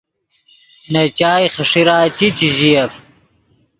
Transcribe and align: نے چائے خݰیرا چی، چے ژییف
نے 0.91 1.03
چائے 1.17 1.47
خݰیرا 1.55 1.97
چی، 2.17 2.27
چے 2.37 2.47
ژییف 2.57 2.91